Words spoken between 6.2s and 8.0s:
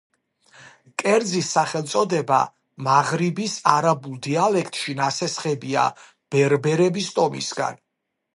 ბერბერების ტომისგან.